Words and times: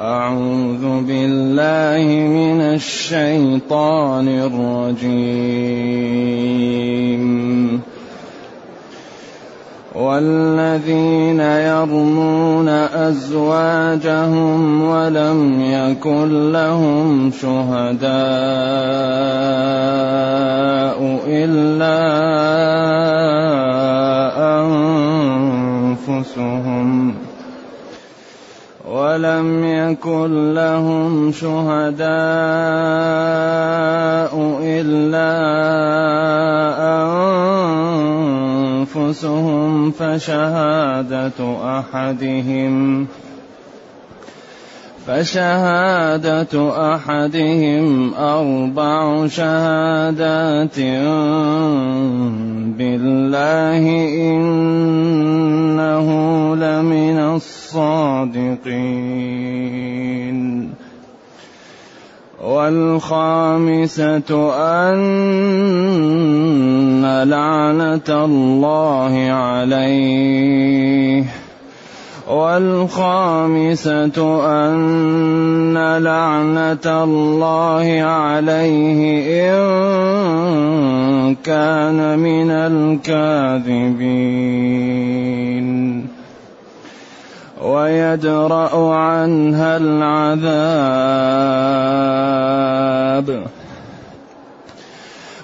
أعوذ 0.00 1.04
بالله 1.04 2.04
من 2.28 2.60
الشيطان 2.60 4.28
الرجيم. 4.28 5.60
والذين 9.94 11.40
يرمون 11.40 12.68
أزواجهم 13.08 14.60
ولم 14.82 15.60
يكن 15.60 16.52
لهم 16.52 17.30
شهداء 17.30 18.10
إلا 21.26 22.00
أنفسهم. 26.00 26.69
ولم 29.10 29.64
يكن 29.64 30.54
لهم 30.54 31.32
شهداء 31.32 32.10
إلا 34.62 35.32
أنفسهم 38.86 39.90
فشهادة 39.90 41.40
أحدهم 41.78 43.06
فشهادة 45.10 46.54
أحدهم 46.94 48.14
أربع 48.14 49.26
شهادات 49.26 50.78
بالله 52.78 53.82
إنه 54.30 56.06
لمن 56.56 57.18
الصادقين. 57.18 58.70
والخامسة 62.44 64.30
أن 64.86 65.02
لعنة 67.28 68.24
الله 68.24 69.30
عليه. 69.30 71.39
والخامسة 72.30 74.16
أن 74.46 75.74
لعنة 75.98 77.04
الله 77.04 78.02
عليه 78.02 79.00
إن 79.50 81.34
كان 81.34 82.18
من 82.18 82.50
الكاذبين. 82.50 83.80
ويدرأ 87.62 88.94
عنها 88.94 89.76
العذاب. 89.76 91.10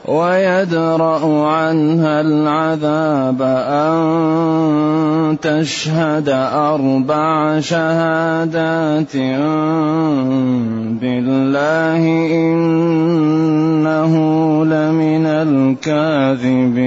ويدرأ 0.07 1.47
عنها 1.47 2.21
العذاب 2.21 3.43
أن 3.43 3.99
تشهد 5.43 6.29
أربع 6.55 7.61
شهادات 7.61 9.17
بالله 11.03 12.03
إنه 12.31 14.15
لمن 14.65 15.27
الكاذبين. 15.27 16.87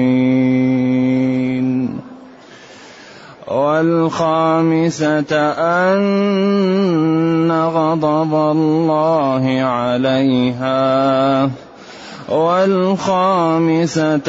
والخامسة 3.47 5.35
أن 5.59 7.51
غضب 7.51 8.33
الله 8.33 9.61
عليها. 9.61 11.49
والخامسة 12.31 14.27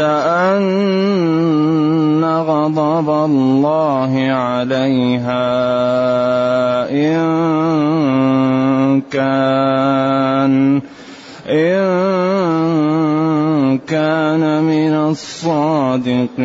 أن 0.57 2.25
غضب 2.25 3.09
الله 3.11 4.13
عليها 4.31 5.51
إن 6.91 7.21
كان 9.11 10.81
إن 11.51 11.79
كان 13.79 14.65
من 14.65 14.95
الصادقين. 14.95 16.41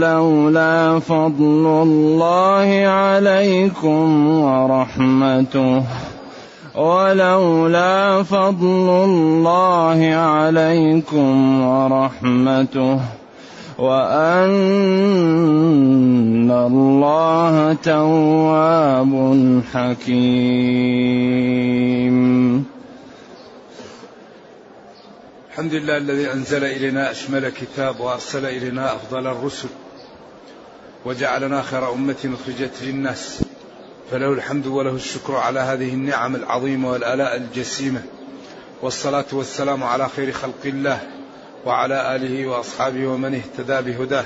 ولولا 0.00 0.98
فضل 0.98 1.64
الله 1.82 2.86
عليكم 2.88 4.28
ورحمته. 4.40 5.84
ولولا 6.74 8.22
فضل 8.22 8.88
الله 9.04 10.14
عليكم 10.14 11.60
ورحمته. 11.60 13.00
وأن 13.78 14.50
الله 16.50 17.72
تواب 17.72 19.12
حكيم. 19.72 20.30
الحمد 25.50 25.74
لله 25.74 25.96
الذي 25.96 26.32
أنزل 26.32 26.64
إلينا 26.64 27.10
أشمل 27.10 27.48
كتاب 27.48 28.00
وأرسل 28.00 28.46
إلينا 28.46 28.94
أفضل 28.94 29.26
الرسل. 29.26 29.68
وجعلنا 31.04 31.62
خير 31.62 31.92
أمة 31.92 32.36
أخرجت 32.40 32.82
للناس. 32.82 33.44
فله 34.10 34.32
الحمد 34.32 34.66
وله 34.66 34.90
الشكر 34.90 35.36
على 35.36 35.60
هذه 35.60 35.94
النعم 35.94 36.36
العظيمة 36.36 36.90
والآلاء 36.90 37.36
الجسيمة. 37.36 38.02
والصلاة 38.82 39.24
والسلام 39.32 39.84
على 39.84 40.08
خير 40.08 40.32
خلق 40.32 40.62
الله 40.64 41.00
وعلى 41.66 42.16
آله 42.16 42.46
وأصحابه 42.46 43.06
ومن 43.06 43.34
اهتدى 43.34 43.92
بهداه. 43.92 44.24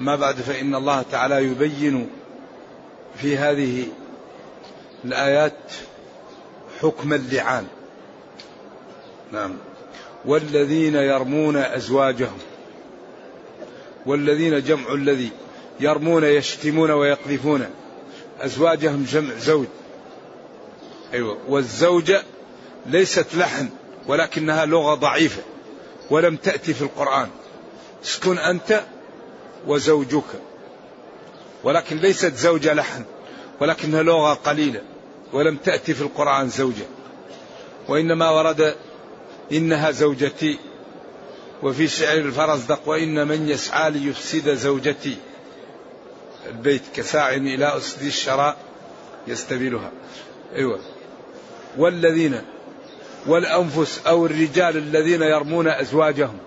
ما 0.00 0.16
بعد 0.16 0.34
فإن 0.34 0.74
الله 0.74 1.02
تعالى 1.02 1.44
يبين 1.44 2.08
في 3.16 3.36
هذه 3.38 3.86
الآيات 5.04 5.72
حكم 6.82 7.12
اللعان. 7.12 7.66
نعم. 9.32 9.56
والذين 10.24 10.94
يرمون 10.94 11.56
أزواجهم. 11.56 12.38
والذين 14.06 14.62
جمع 14.62 14.92
الذي 14.92 15.30
يرمون 15.80 16.24
يشتمون 16.24 16.90
ويقذفون. 16.90 17.66
أزواجهم 18.40 19.04
جمع 19.04 19.34
زوج. 19.34 19.66
أيوة. 21.12 21.38
والزوجة 21.48 22.22
ليست 22.86 23.34
لحن 23.34 23.68
ولكنها 24.06 24.66
لغة 24.66 24.94
ضعيفة 24.94 25.42
ولم 26.10 26.36
تأتي 26.36 26.74
في 26.74 26.82
القرآن. 26.82 27.28
اسكن 28.04 28.38
أنت 28.38 28.82
وزوجك. 29.66 30.24
ولكن 31.64 31.96
ليست 31.96 32.34
زوجة 32.34 32.74
لحن 32.74 33.04
ولكنها 33.60 34.02
لغة 34.02 34.34
قليلة 34.34 34.82
ولم 35.32 35.56
تأتي 35.56 35.94
في 35.94 36.02
القرآن 36.02 36.48
زوجة. 36.48 36.86
وإنما 37.88 38.30
ورد 38.30 38.74
إنها 39.52 39.90
زوجتي 39.90 40.58
وفي 41.62 41.88
شعر 41.88 42.16
الفرزدق 42.16 42.80
وإن 42.86 43.28
من 43.28 43.48
يسعى 43.48 43.90
ليفسد 43.90 44.54
زوجتي. 44.54 45.16
البيت 46.46 46.82
كساع 46.94 47.34
إلى 47.34 47.76
أسد 47.76 48.02
الشراء 48.02 48.56
يستبيلها. 49.26 49.90
أيوة. 50.54 50.80
والذين 51.76 52.42
والأنفس 53.26 54.00
أو 54.06 54.26
الرجال 54.26 54.76
الذين 54.76 55.22
يرمون 55.22 55.68
أزواجهم 55.68 56.38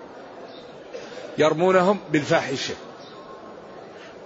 يرمونهم 1.38 2.00
بالفاحشة. 2.12 2.74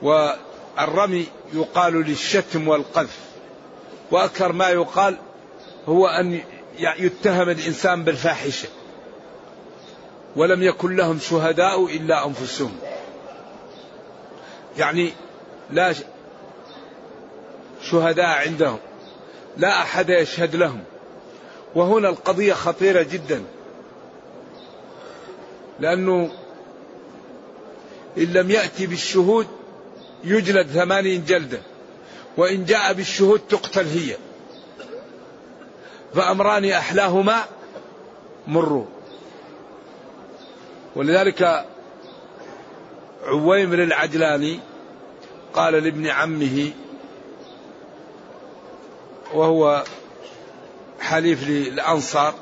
والرمي 0.02 1.28
يقال 1.54 1.94
للشتم 1.94 2.68
والقذف. 2.68 3.18
وأكثر 4.12 4.52
ما 4.52 4.70
يقال 4.70 5.18
هو 5.88 6.08
أن 6.08 6.42
يتهم 6.80 7.50
الإنسان 7.50 8.04
بالفاحشة. 8.04 8.68
ولم 10.38 10.64
يكن 10.64 10.96
لهم 10.96 11.20
شهداء 11.20 11.86
إلا 11.86 12.26
أنفسهم. 12.26 12.78
يعني 14.78 15.12
لا 15.72 15.94
شهداء 17.82 18.26
عندهم 18.26 18.78
لا 19.58 19.82
أحد 19.82 20.10
يشهد 20.10 20.56
لهم. 20.56 20.84
وهنا 21.76 22.10
القضية 22.10 22.54
خطيرة 22.54 23.02
جدا. 23.02 23.44
لأنه 25.80 26.32
إن 28.18 28.24
لم 28.24 28.52
يأتي 28.52 28.88
بالشهود 28.88 29.48
يجلد 30.24 30.68
ثمانين 30.68 31.26
جلدة 31.26 31.60
وإن 32.38 32.66
جاء 32.66 32.94
بالشهود 32.94 33.42
تقتل 33.50 33.86
هي. 33.86 34.18
فأمران 36.16 36.66
أحلاهما 36.66 37.44
مروا. 38.48 38.97
ولذلك 40.98 41.66
عويمر 43.26 43.84
العجلاني 43.84 44.60
قال 45.54 45.74
لابن 45.74 46.08
عمه 46.08 46.72
وهو 49.34 49.84
حليف 51.00 51.50
للأنصار 51.50 52.34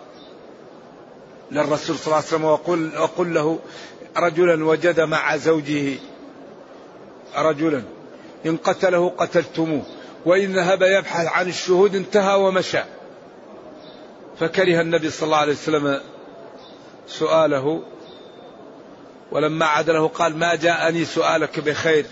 للرسول 1.51 1.95
صلى 1.95 2.05
الله 2.05 2.15
عليه 2.15 2.25
وسلم 2.27 2.45
وقل, 2.45 2.97
وقل 2.97 3.33
له 3.33 3.59
رجلا 4.17 4.65
وجد 4.65 4.99
مع 4.99 5.37
زوجه 5.37 5.97
رجلا 7.35 7.83
إن 8.45 8.57
قتله 8.57 9.09
قتلتموه 9.09 9.83
وإن 10.25 10.53
ذهب 10.53 10.81
يبحث 10.81 11.27
عن 11.27 11.47
الشهود 11.47 11.95
انتهى 11.95 12.35
ومشى. 12.35 12.83
فكره 14.39 14.81
النبي 14.81 15.09
صلى 15.09 15.25
الله 15.25 15.37
عليه 15.37 15.53
وسلم 15.53 16.01
سؤاله 17.07 17.81
ولما 19.31 19.65
عاد 19.65 19.89
له 19.89 20.07
قال 20.07 20.37
ما 20.37 20.55
جاءني 20.55 21.05
سؤالك 21.05 21.59
بخير. 21.59 22.05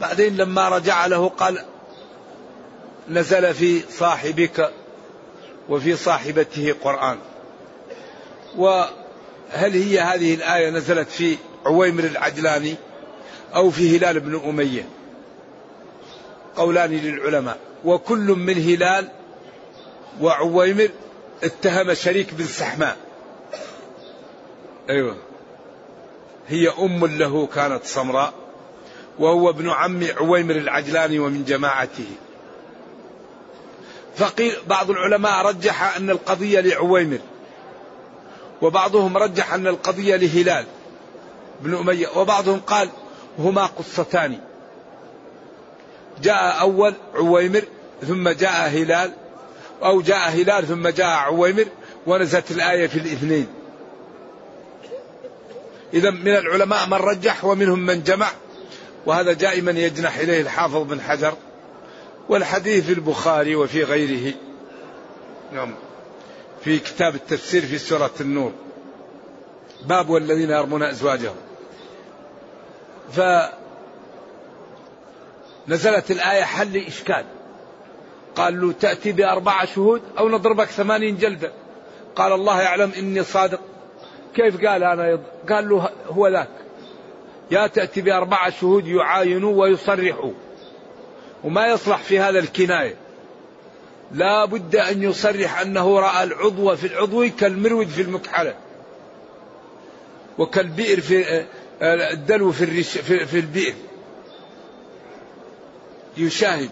بعدين 0.00 0.36
لما 0.36 0.68
رجع 0.68 1.06
له 1.06 1.28
قال 1.28 1.64
نزل 3.08 3.54
في 3.54 3.80
صاحبك 3.90 4.70
وفي 5.68 5.96
صاحبته 5.96 6.74
قرآن. 6.84 7.18
وهل 8.56 8.90
هي 9.72 10.00
هذه 10.00 10.34
الآية 10.34 10.70
نزلت 10.70 11.08
في 11.08 11.36
عويمر 11.66 12.04
العجلاني 12.04 12.74
أو 13.54 13.70
في 13.70 13.96
هلال 13.96 14.20
بن 14.20 14.40
أمية؟ 14.48 14.88
قولان 16.56 16.90
للعلماء. 16.90 17.58
وكل 17.84 18.26
من 18.26 18.54
هلال 18.54 19.08
وعويمر 20.20 20.88
اتهم 21.42 21.94
شريك 21.94 22.34
بن 22.34 22.44
سحماء. 22.44 23.05
أيوة. 24.90 25.16
هي 26.48 26.68
أم 26.68 27.06
له 27.06 27.46
كانت 27.46 27.84
سمراء 27.84 28.32
وهو 29.18 29.50
ابن 29.50 29.70
عم 29.70 30.06
عويمر 30.20 30.56
العجلاني 30.56 31.18
ومن 31.18 31.44
جماعته. 31.44 32.06
فقيل 34.16 34.52
بعض 34.66 34.90
العلماء 34.90 35.46
رجح 35.46 35.96
أن 35.96 36.10
القضية 36.10 36.60
لعويمر 36.60 37.18
وبعضهم 38.62 39.16
رجح 39.16 39.54
أن 39.54 39.66
القضية 39.66 40.16
لهلال 40.16 40.64
بن 41.60 41.76
أمية 41.76 42.08
وبعضهم 42.16 42.60
قال 42.60 42.88
هما 43.38 43.66
قصتان. 43.66 44.38
جاء 46.22 46.60
أول 46.60 46.94
عويمر 47.14 47.62
ثم 48.06 48.28
جاء 48.28 48.68
هلال 48.68 49.12
أو 49.82 50.00
جاء 50.00 50.30
هلال 50.30 50.66
ثم 50.66 50.88
جاء 50.88 51.16
عويمر 51.16 51.66
ونزلت 52.06 52.50
الآية 52.50 52.86
في 52.86 52.98
الاثنين. 52.98 53.46
إذا 55.94 56.10
من 56.10 56.28
العلماء 56.28 56.86
من 56.86 56.94
رجح 56.94 57.44
ومنهم 57.44 57.78
من 57.78 58.02
جمع 58.02 58.28
وهذا 59.06 59.32
دائما 59.32 59.70
يجنح 59.70 60.18
إليه 60.18 60.40
الحافظ 60.40 60.82
بن 60.82 61.00
حجر 61.00 61.34
والحديث 62.28 62.86
في 62.86 62.92
البخاري 62.92 63.56
وفي 63.56 63.82
غيره. 63.82 64.34
نعم. 65.52 65.74
في 66.64 66.78
كتاب 66.78 67.14
التفسير 67.14 67.62
في 67.62 67.78
سورة 67.78 68.14
النور. 68.20 68.52
باب 69.84 70.10
والذين 70.10 70.50
يرمون 70.50 70.82
أزواجهم. 70.82 71.36
ف 73.12 73.20
نزلت 75.68 76.10
الآية 76.10 76.42
حل 76.42 76.76
إشكال. 76.76 77.24
قال 78.36 78.60
له 78.60 78.72
تأتي 78.72 79.12
بأربعة 79.12 79.66
شهود 79.66 80.02
أو 80.18 80.28
نضربك 80.28 80.66
ثمانين 80.66 81.16
جلدة. 81.16 81.52
قال 82.16 82.32
الله 82.32 82.62
يعلم 82.62 82.92
إني 82.98 83.24
صادق. 83.24 83.60
كيف 84.36 84.66
قال 84.66 84.82
أنا. 84.82 85.20
قال 85.48 85.68
له 85.68 85.90
هو 86.08 86.28
ذاك. 86.28 86.48
يا 87.50 87.66
تأتي 87.66 88.00
بأربعة 88.00 88.50
شهود 88.50 88.86
يعاينوا 88.86 89.62
ويصرحوا. 89.62 90.32
وما 91.44 91.66
يصلح 91.66 91.98
في 91.98 92.18
هذا 92.18 92.38
الكناية. 92.38 92.94
لا 94.12 94.44
بد 94.44 94.76
أن 94.76 95.02
يصرح 95.02 95.60
أنه 95.60 96.00
رأى 96.00 96.24
العضو 96.24 96.76
في 96.76 96.86
العضو 96.86 97.28
كالمرود 97.38 97.88
في 97.88 98.02
المكحلة. 98.02 98.54
وكالبئر 100.38 101.00
في 101.00 101.44
آه، 101.82 102.12
الدلو 102.12 102.52
في, 102.52 102.64
الرش 102.64 102.98
في, 102.98 103.26
في 103.26 103.38
البئر. 103.38 103.74
يشاهد. 106.16 106.70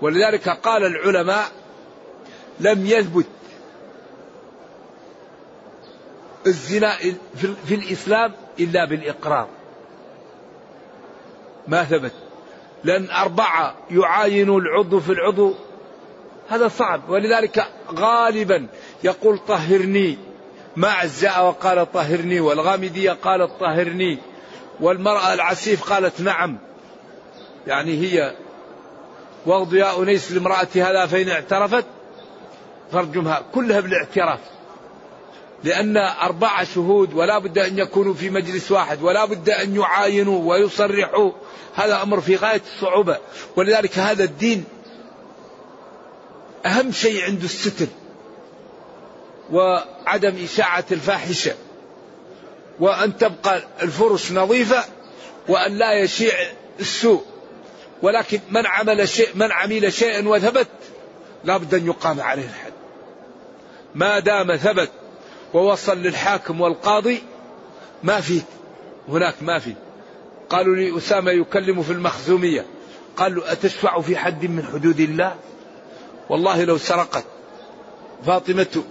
ولذلك 0.00 0.48
قال 0.48 0.84
العلماء 0.84 1.48
لم 2.60 2.86
يثبت 2.86 3.26
الزنا 6.46 6.92
في 7.66 7.74
الإسلام 7.74 8.32
إلا 8.60 8.84
بالإقرار. 8.84 9.48
ما 11.68 11.84
ثبت. 11.84 12.12
لأن 12.84 13.10
أربعة 13.10 13.74
يعاينوا 13.90 14.60
العضو 14.60 15.00
في 15.00 15.12
العضو 15.12 15.54
هذا 16.48 16.68
صعب. 16.68 17.10
ولذلك 17.10 17.66
غالبا 17.94 18.66
يقول 19.04 19.38
طهرني. 19.38 20.18
ما 20.76 21.02
أجزاء 21.02 21.46
وقال 21.46 21.92
طهرني 21.92 22.40
والغامدية 22.40 23.12
قالت 23.12 23.50
طهرني 23.60 24.18
والمرأة 24.80 25.34
العسيف 25.34 25.92
قالت 25.92 26.20
نعم. 26.20 26.58
يعني 27.66 28.00
هي 28.00 28.34
واغض 29.46 29.74
يا 29.74 30.02
أنيس 30.02 30.32
لامرأة 30.32 30.68
هذا 30.74 31.06
فإن 31.06 31.28
اعترفت 31.28 31.84
فارجمها 32.92 33.42
كلها 33.54 33.80
بالاعتراف. 33.80 34.40
لأن 35.64 35.96
أربعة 35.96 36.64
شهود 36.64 37.14
ولا 37.14 37.38
بد 37.38 37.58
أن 37.58 37.78
يكونوا 37.78 38.14
في 38.14 38.30
مجلس 38.30 38.70
واحد 38.70 39.02
ولا 39.02 39.24
بد 39.24 39.50
أن 39.50 39.76
يعاينوا 39.76 40.50
ويصرحوا. 40.50 41.32
هذا 41.74 42.02
أمر 42.02 42.20
في 42.20 42.36
غاية 42.36 42.62
الصعوبة. 42.76 43.18
ولذلك 43.56 43.98
هذا 43.98 44.24
الدين 44.24 44.64
أهم 46.66 46.92
شيء 46.92 47.24
عنده 47.24 47.44
الستر 47.44 47.86
وعدم 49.52 50.44
إشاعة 50.44 50.84
الفاحشة. 50.92 51.54
وأن 52.80 53.16
تبقى 53.16 53.62
الفرش 53.82 54.32
نظيفة 54.32 54.84
وأن 55.48 55.78
لا 55.78 55.92
يشيع 55.92 56.34
السوء. 56.80 57.22
ولكن 58.02 58.40
من 58.50 58.66
عمل 58.66 59.08
شيء 59.08 59.28
من 59.34 59.52
عمل 59.52 59.92
شيئا 59.92 60.28
وثبت 60.28 60.68
لا 61.44 61.56
بد 61.56 61.74
أن 61.74 61.86
يقام 61.86 62.20
عليه 62.20 62.44
الحد. 62.44 62.72
ما 63.94 64.18
دام 64.18 64.56
ثبت 64.56 64.90
ووصل 65.54 65.98
للحاكم 65.98 66.60
والقاضي 66.60 67.22
ما 68.02 68.20
في 68.20 68.42
هناك 69.08 69.34
ما 69.42 69.58
في. 69.58 69.74
قالوا 70.50 70.76
لي 70.76 70.98
أسامة 70.98 71.30
يكلم 71.30 71.82
في 71.82 71.92
المخزومية. 71.92 72.66
قال 73.16 73.34
له 73.34 73.52
أتشفع 73.52 74.00
في 74.00 74.16
حد 74.16 74.46
من 74.46 74.64
حدود 74.64 75.00
الله؟ 75.00 75.36
والله 76.28 76.64
لو 76.64 76.78
سرقت 76.78 77.24
فاطمة 78.26 78.82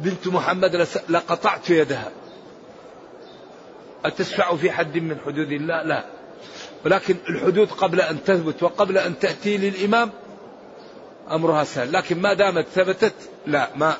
بنت 0.00 0.28
محمد 0.28 0.86
لقطعت 1.08 1.70
يدها. 1.70 2.10
أتشفع 4.04 4.56
في 4.56 4.70
حد 4.70 4.98
من 4.98 5.18
حدود 5.26 5.52
الله؟ 5.52 5.82
لا. 5.82 6.04
ولكن 6.84 7.16
الحدود 7.28 7.68
قبل 7.68 8.00
أن 8.00 8.24
تثبت 8.24 8.62
وقبل 8.62 8.98
أن 8.98 9.18
تأتي 9.18 9.56
للإمام 9.56 10.10
أمرها 11.30 11.64
سهل. 11.64 11.92
لكن 11.92 12.20
ما 12.20 12.34
دامت 12.34 12.66
ثبتت 12.74 13.14
لا 13.46 13.70
ما 13.76 13.96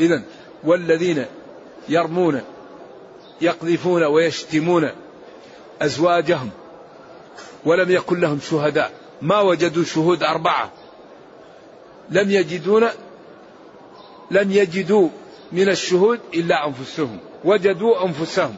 إذا 0.00 0.22
والذين 0.64 1.26
يرمون 1.88 2.40
يقذفون 3.40 4.02
ويشتمون 4.02 4.90
أزواجهم 5.82 6.50
ولم 7.64 7.90
يكن 7.90 8.20
لهم 8.20 8.40
شهداء 8.40 8.92
ما 9.22 9.40
وجدوا 9.40 9.84
شهود 9.84 10.22
أربعة. 10.22 10.70
لم 12.10 12.30
يجدون 12.30 12.88
لم 14.30 14.52
يجدوا 14.52 15.08
من 15.52 15.68
الشهود 15.68 16.20
إلا 16.34 16.66
أنفسهم 16.66 17.18
وجدوا 17.44 18.04
أنفسهم. 18.04 18.56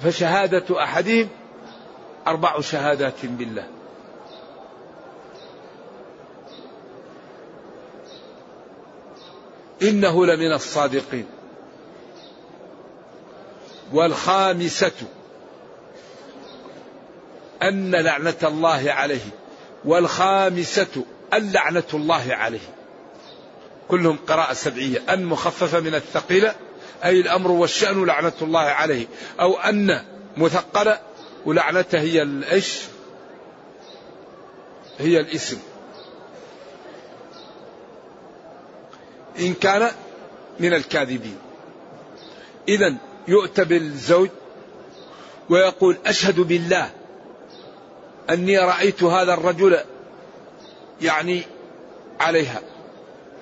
فشهادة 0.00 0.82
أحدهم 0.82 1.28
أربع 2.26 2.60
شهادات 2.60 3.26
بالله. 3.26 3.73
إنه 9.82 10.26
لمن 10.26 10.52
الصادقين. 10.52 11.26
والخامسة 13.92 14.92
أن 17.62 17.94
لعنة 17.94 18.34
الله 18.42 18.92
عليه. 18.92 19.30
والخامسة 19.84 21.04
أن 21.34 21.52
لعنة 21.52 21.82
الله 21.94 22.24
عليه. 22.28 22.74
كلهم 23.88 24.18
قراءة 24.26 24.52
سبعية. 24.52 25.02
أن 25.08 25.24
مخففة 25.24 25.80
من 25.80 25.94
الثقيلة 25.94 26.54
أي 27.04 27.20
الأمر 27.20 27.50
والشأن 27.50 28.04
لعنة 28.04 28.32
الله 28.42 28.60
عليه. 28.60 29.06
أو 29.40 29.58
أن 29.58 30.04
مثقلة 30.36 31.00
ولعنته 31.46 32.00
هي 32.00 32.22
الإيش؟ 32.22 32.80
هي 34.98 35.20
الإسم. 35.20 35.58
إن 39.38 39.54
كان 39.54 39.90
من 40.60 40.74
الكاذبين. 40.74 41.38
إذا 42.68 42.94
يؤتى 43.28 43.64
بالزوج 43.64 44.28
ويقول 45.50 45.96
أشهد 46.06 46.40
بالله 46.40 46.90
أني 48.30 48.58
رأيت 48.58 49.02
هذا 49.02 49.34
الرجل 49.34 49.78
يعني 51.02 51.42
عليها 52.20 52.60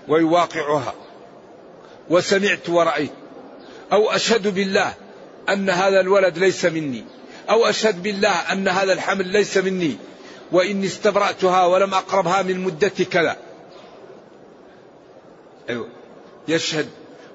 ويواقعها 0.09 0.95
وسمعت 2.11 2.69
ورأيت. 2.69 3.13
أو 3.93 4.11
أشهد 4.11 4.55
بالله 4.55 4.95
أن 5.49 5.71
هذا 5.71 6.01
الولد 6.01 6.39
ليس 6.39 6.65
مني. 6.65 7.05
أو 7.51 7.67
أشهد 7.67 8.03
بالله 8.03 8.53
أن 8.53 8.69
هذا 8.69 8.93
الحمل 8.93 9.27
ليس 9.27 9.57
مني. 9.57 9.97
وإني 10.53 10.87
استبرأتها 10.87 11.67
ولم 11.67 11.95
أقربها 11.95 12.43
من 12.43 12.61
مدة 12.61 12.89
كذا. 12.89 13.37
أيوة. 15.71 15.89
يشهد 16.49 16.89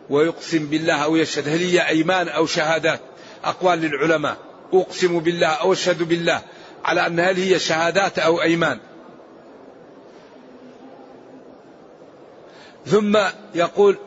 ويقسم 0.09 0.65
بالله 0.65 0.93
أو 0.93 1.15
يشهد. 1.15 1.47
هل 1.47 1.59
هي 1.59 1.87
أيمان 1.87 2.27
أو 2.27 2.45
شهادات؟ 2.45 2.99
أقوال 3.43 3.79
للعلماء. 3.79 4.37
أقسم 4.73 5.19
بالله 5.19 5.47
أو 5.47 5.73
أشهد 5.73 6.03
بالله 6.03 6.41
على 6.83 7.07
أن 7.07 7.19
هل 7.19 7.37
هي 7.37 7.59
شهادات 7.59 8.19
أو 8.19 8.41
أيمان. 8.41 8.79
ثم 12.85 13.17
يقول 13.55 13.97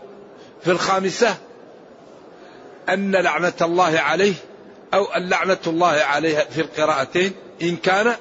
في 0.64 0.70
الخامسة 0.70 1.36
أن 2.88 3.12
لعنة 3.16 3.52
الله 3.62 3.98
عليه 3.98 4.34
أو 4.94 5.04
أن 5.04 5.28
لعنة 5.28 5.58
الله 5.66 5.86
عليه 5.86 6.38
في 6.38 6.60
القراءتين 6.60 7.32
إن 7.62 7.76
كان 7.76 8.14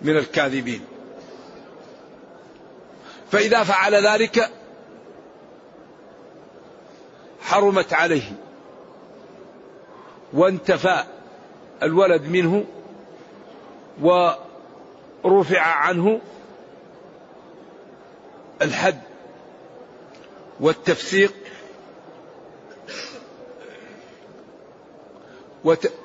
من 0.00 0.16
الكاذبين. 0.16 0.80
فإذا 3.32 3.64
فعل 3.64 3.94
ذلك 4.06 4.50
حرمت 7.48 7.92
عليه. 7.92 8.32
وانتفى 10.32 11.04
الولد 11.82 12.22
منه 12.22 12.64
ورفع 14.02 15.60
عنه 15.60 16.20
الحد 18.62 19.00
والتفسيق 20.60 21.34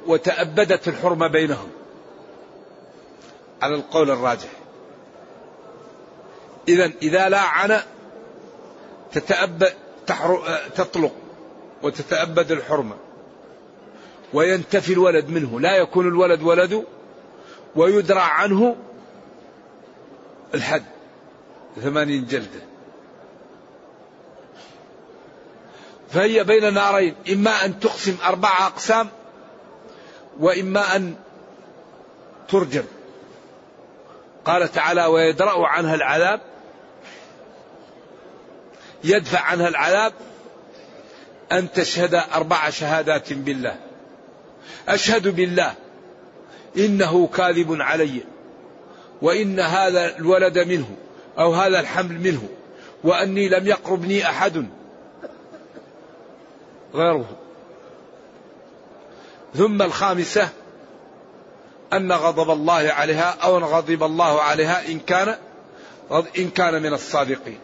وتأبدت 0.08 0.88
الحرمة 0.88 1.28
بينهم. 1.28 1.70
على 3.62 3.76
القول 3.76 4.12
الراجح. 4.12 4.50
إذا 6.68 6.92
إذا 7.02 7.30
لاعن 7.30 7.80
تتأبد 9.12 9.74
تطلق. 10.76 11.12
وتتأبد 11.84 12.52
الحرمة. 12.52 12.96
وينتفي 14.34 14.94
الولد 14.94 15.30
منه. 15.30 15.60
لا 15.60 15.76
يكون 15.76 16.08
الولد 16.08 16.42
ولده 16.42 16.84
ويدرع 17.76 18.22
عنه 18.22 18.76
الحد. 20.54 20.84
ثمانين 21.82 22.26
جلدة. 22.26 22.62
فهي 26.10 26.44
بين 26.44 26.74
نارين. 26.74 27.16
إما 27.32 27.66
أن 27.66 27.80
تقسم 27.80 28.18
أربعة 28.26 28.66
أقسام 28.68 29.10
وإما 30.40 30.96
أن 30.96 31.16
ترجم. 32.50 32.84
قال 34.46 34.72
تعالى 34.72 35.06
ويدرأ 35.06 35.68
عنها 35.68 35.96
العذاب. 35.96 36.42
يدفع 39.04 39.40
عنها 39.40 39.68
العذاب. 39.68 40.14
أن 41.54 41.72
تشهد 41.72 42.14
أربع 42.14 42.70
شهادات 42.70 43.34
بالله. 43.34 43.76
أشهد 44.88 45.28
بالله. 45.28 45.74
إنه 46.78 47.28
كاذب 47.28 47.82
علي. 47.82 48.24
وإن 49.22 49.60
هذا 49.60 50.18
الولد 50.18 50.60
منه 50.60 50.96
أو 51.40 51.54
هذا 51.54 51.80
الحمل 51.80 52.20
منه. 52.20 52.50
وأني 53.04 53.50
لم 53.50 53.68
يقربني 53.68 54.30
أحد. 54.30 54.66
غيره. 56.94 57.30
ثم 59.56 59.82
الخامسة. 59.82 60.50
أن 61.94 62.12
غضب 62.12 62.52
الله 62.52 62.74
عليها 62.74 63.38
أو 63.44 63.58
أن 63.58 63.64
غضب 63.64 64.04
الله 64.04 64.42
عليها 64.42 64.88
إن 64.88 65.00
كان 65.00 65.36
إن 66.38 66.50
كان 66.50 66.82
من 66.82 66.94
الصادقين. 66.94 67.60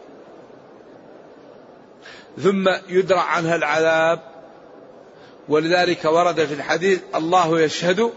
ثم 2.43 2.69
يدرع 2.89 3.21
عنها 3.21 3.55
العذاب. 3.55 4.19
ولذلك 5.49 6.05
ورد 6.05 6.45
في 6.45 6.53
الحديث 6.53 7.01
الله 7.15 7.61
يشهد 7.61 8.11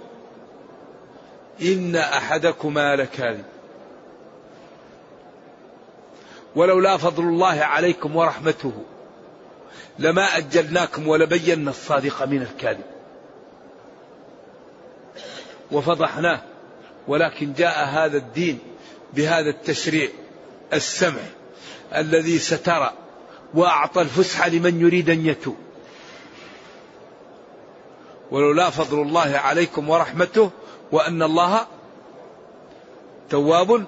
إن 1.62 1.97
أحدكما 1.97 2.97
لكاذب. 2.97 3.45
ولولا 6.57 6.97
فضل 6.97 7.23
الله 7.23 7.61
عليكم 7.61 8.17
ورحمته 8.17 8.73
لما 9.99 10.37
أجلناكم 10.37 11.09
ولبينا 11.09 11.71
الصادق 11.71 12.25
من 12.25 12.43
الكاذب. 12.43 12.85
وفضحناه 15.73 16.43
ولكن 17.09 17.52
جاء 17.52 17.85
هذا 17.85 18.17
الدين 18.17 18.59
بهذا 19.12 19.50
التشريع 19.50 20.09
السمع 20.73 21.21
الذي 21.97 22.38
ستر 22.38 22.93
وأعطى 23.54 24.00
الفسحة 24.00 24.49
لمن 24.49 24.80
يريد 24.80 25.11
أن 25.11 25.26
يتوب. 25.26 25.56
ولولا 28.30 28.71
فضل 28.71 29.02
الله 29.02 29.38
عليكم 29.38 29.90
ورحمته 29.90 30.50
وأن 30.92 31.23
الله 31.23 31.66
تواب 33.30 33.85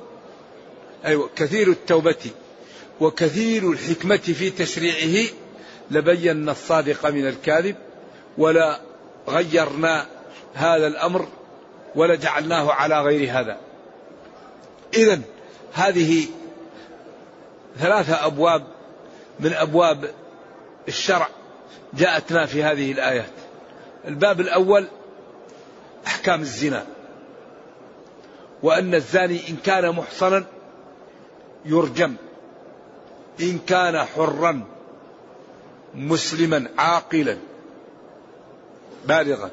أيوة 1.04 1.30
كثير 1.36 1.68
التوبة 1.68 2.30
وكثير 3.00 3.72
الحكمة 3.72 4.16
في 4.16 4.50
تشريعه 4.50 5.28
لبينا 5.90 6.52
الصادق 6.52 7.06
من 7.06 7.28
الكاذب 7.28 7.76
ولا 8.38 8.80
غيرنا 9.28 10.06
هذا 10.54 10.86
الأمر 10.86 11.28
ولا 11.94 12.14
جعلناه 12.14 12.72
على 12.72 13.02
غير 13.02 13.40
هذا. 13.40 13.58
إذا 14.94 15.20
هذه 15.72 16.26
ثلاثة 17.78 18.26
أبواب 18.26 18.73
من 19.40 19.52
أبواب 19.52 20.10
الشرع 20.88 21.28
جاءتنا 21.94 22.46
في 22.46 22.62
هذه 22.62 22.92
الآيات. 22.92 23.30
الباب 24.08 24.40
الأول 24.40 24.88
أحكام 26.06 26.40
الزنا. 26.40 26.86
وأن 28.62 28.94
الزاني 28.94 29.48
إن 29.48 29.56
كان 29.56 29.90
محصنا 29.90 30.44
يرجم. 31.64 32.14
إن 33.40 33.58
كان 33.58 34.04
حرا 34.04 34.64
مسلما 35.94 36.68
عاقلا 36.78 37.38
بالغا. 39.04 39.50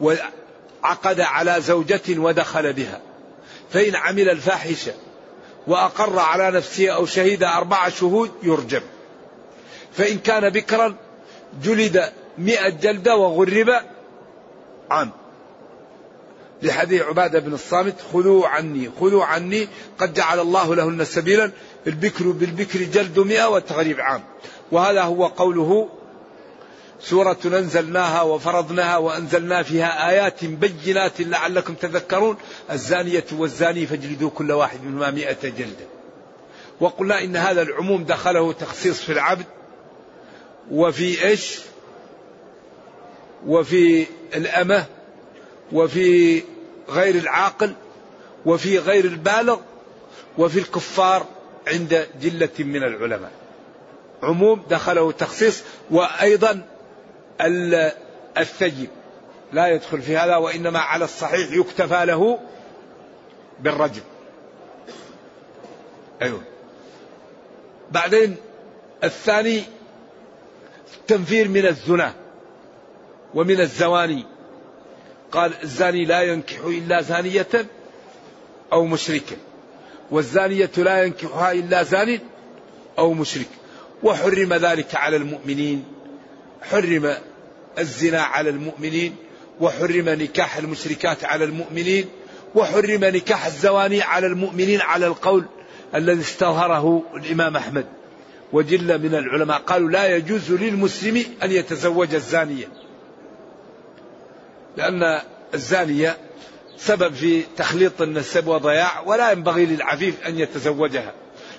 وعقد 0.00 1.20
على 1.20 1.60
زوجة 1.60 2.18
ودخل 2.18 2.72
بها. 2.72 3.00
فإن 3.70 3.96
عمل 3.96 4.30
الفاحشة 4.30 4.92
وأقر 5.66 6.18
على 6.18 6.50
نفسه 6.50 6.88
أو 6.88 7.06
شهد 7.06 7.42
أربع 7.42 7.88
شهود 7.88 8.30
يرجم. 8.42 8.80
فإن 9.92 10.18
كان 10.18 10.50
بكرا 10.50 10.94
جلد 11.62 12.12
مئة 12.38 12.68
جلدة 12.68 13.16
وغرب 13.16 13.70
عام. 14.90 15.10
لحديث 16.62 17.02
عبادة 17.02 17.38
بن 17.38 17.54
الصامت 17.54 17.94
خذوا 18.12 18.46
عني 18.46 18.90
خذوا 19.00 19.24
عني 19.24 19.68
قد 19.98 20.14
جعل 20.14 20.40
الله 20.40 20.74
لهن 20.74 21.04
سبيلا 21.04 21.50
البكر 21.86 22.24
بالبكر 22.24 22.82
جلد 22.82 23.18
مئة 23.18 23.44
والتغريب 23.48 24.00
عام. 24.00 24.22
وهذا 24.72 25.02
هو 25.02 25.26
قوله 25.26 25.88
سورة 27.02 27.38
أنزلناها 27.44 28.22
وفرضناها 28.22 28.96
وأنزلنا 28.96 29.62
فيها 29.62 30.10
آيات 30.10 30.44
بينات 30.44 31.20
لعلكم 31.20 31.74
تذكرون. 31.74 32.36
الزانية 32.70 33.24
والزاني 33.32 33.86
فاجلدوا 33.86 34.30
كل 34.30 34.52
واحد 34.52 34.84
منهما 34.84 35.10
مئة 35.10 35.48
جلدة. 35.48 35.86
وقلنا 36.80 37.24
إن 37.24 37.36
هذا 37.36 37.62
العموم 37.62 38.04
دخله 38.04 38.52
تخصيص 38.52 39.00
في 39.00 39.12
العبد 39.12 39.46
وفي 40.70 41.24
إيش؟ 41.24 41.58
وفي 43.46 44.06
الأمة 44.34 44.86
وفي 45.72 46.42
غير 46.88 47.14
العاقل 47.14 47.74
وفي 48.46 48.78
غير 48.78 49.04
البالغ 49.04 49.58
وفي 50.38 50.58
الكفار 50.58 51.26
عند 51.66 52.06
جلة 52.22 52.48
من 52.58 52.82
العلماء. 52.82 53.32
عموم 54.22 54.62
دخله 54.70 55.12
تخصيص. 55.12 55.62
وأيضا 55.90 56.62
الثيب 58.38 58.88
لا 59.52 59.68
يدخل 59.68 60.02
في 60.02 60.16
هذا 60.16 60.36
وإنما 60.36 60.78
على 60.78 61.04
الصحيح 61.04 61.52
يكتفى 61.52 62.06
له 62.06 62.38
بالرجل 63.60 64.02
أيوه. 66.22 66.42
بعدين 67.90 68.36
الثاني 69.04 69.62
التنفير 70.98 71.48
من 71.48 71.66
الزنا 71.66 72.14
ومن 73.34 73.60
الزواني. 73.60 74.24
قال 75.32 75.52
الزاني 75.62 76.04
لا 76.04 76.22
ينكح 76.22 76.58
إلا 76.64 77.00
زانية 77.00 77.66
أو 78.72 78.84
مشركة 78.84 79.36
والزانية 80.10 80.70
لا 80.76 81.04
ينكحها 81.04 81.52
إلا 81.52 81.82
زان 81.82 82.18
أو 82.98 83.12
مشرك. 83.12 83.48
وحرم 84.02 84.54
ذلك 84.54 84.94
على 84.94 85.16
المؤمنين. 85.16 85.84
حرم 86.62 87.16
الزنا 87.78 88.20
على 88.20 88.50
المؤمنين 88.50 89.16
وحرم 89.60 90.08
نكاح 90.08 90.56
المشركات 90.56 91.24
على 91.24 91.44
المؤمنين 91.44 92.04
وحرم 92.54 93.04
نكاح 93.04 93.46
الزواني 93.46 94.02
على 94.02 94.26
المؤمنين 94.26 94.80
على 94.80 95.06
القول 95.06 95.44
الذي 95.94 96.20
استظهره 96.20 97.02
الإمام 97.14 97.56
أحمد. 97.56 97.86
وجل 98.52 98.98
من 98.98 99.14
العلماء 99.14 99.58
قالوا 99.58 99.90
لا 99.90 100.16
يجوز 100.16 100.52
للمسلم 100.52 101.24
أن 101.42 101.52
يتزوج 101.52 102.14
الزانية 102.14 102.68
لأن 104.76 105.20
الزانية 105.54 106.16
سبب 106.76 107.14
في 107.14 107.42
تخليط 107.56 108.02
النسب 108.02 108.46
وضياع 108.46 109.00
ولا 109.00 109.30
ينبغي 109.32 109.66
للعفيف 109.66 110.26
أن 110.26 110.38
يتزوجها. 110.38 111.12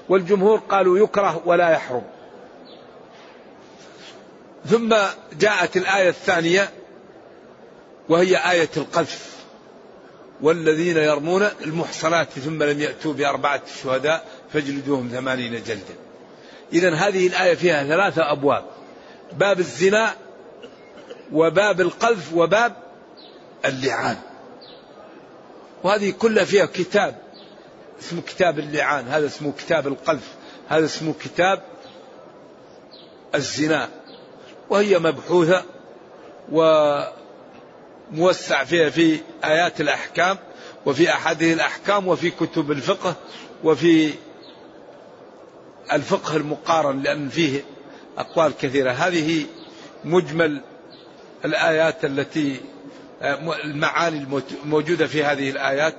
والجمهور 0.10 0.60
قالوا 0.60 0.98
يكره 0.98 1.42
ولا 1.46 1.70
يحرم. 1.70 2.04
ثم 4.66 4.96
جاءت 5.40 5.78
الآية 5.78 6.10
الثانية 6.10 6.70
وهي 8.10 8.52
آية 8.52 8.70
القذف. 8.78 9.32
والذين 10.42 10.98
يرمون 10.98 11.48
المحصنات 11.62 12.30
ثم 12.30 12.64
لم 12.64 12.82
يأتوا 12.82 13.14
بأربعة 13.14 13.62
شهداء 13.84 14.26
فاجلدوهم 14.54 15.10
ثمانين 15.10 15.64
جلدا. 15.64 15.96
إذا 16.74 16.96
هذه 16.96 17.28
الآية 17.28 17.56
فيها 17.56 17.84
ثلاثة 17.84 18.32
أبواب. 18.32 18.66
باب 19.34 19.60
الزنا 19.60 20.16
وباب 21.34 21.82
القذف 21.82 22.34
وباب 22.34 22.74
اللعان. 23.66 24.18
وهذه 25.84 26.12
كلها 26.12 26.46
فيها 26.46 26.66
كتاب 26.66 27.16
اسمه 28.02 28.22
كتاب 28.22 28.60
اللعان. 28.60 29.08
هذا 29.08 29.26
اسمه 29.26 29.54
كتاب 29.58 29.88
القذف. 29.88 30.36
هذا 30.70 30.86
اسمه 30.86 31.14
كتاب 31.24 31.62
الزنا. 33.36 33.90
وهي 34.72 35.00
مبحوثة 35.00 35.64
وموسع 38.12 38.64
فيها 38.64 38.90
في 38.90 39.20
آيات 39.44 39.82
الأحكام 39.82 40.38
وفي 40.86 41.10
أحاديث 41.10 41.54
الأحكام 41.56 42.08
وفي 42.08 42.32
كتب 42.32 42.72
الفقه 42.72 43.16
وفي 43.64 44.14
الفقه 45.92 46.36
المقارن 46.36 47.02
لأن 47.02 47.30
فيه 47.30 47.64
أقوال 48.18 48.58
كثيرة. 48.58 48.92
هذه 48.92 49.46
مجمل 50.06 50.62
الآيات 51.46 52.06
التي 52.06 52.60
المعاني 53.64 54.28
الموجودة 54.64 55.08
في 55.08 55.24
هذه 55.24 55.50
الآيات 55.50 55.98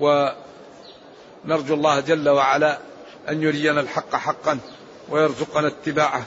ونرجو 0.00 1.74
الله 1.74 2.00
جل 2.00 2.28
وعلا 2.28 2.78
أن 3.28 3.42
يرينا 3.42 3.80
الحق 3.80 4.16
حقا 4.16 4.58
ويرزقنا 5.08 5.66
اتباعه. 5.66 6.26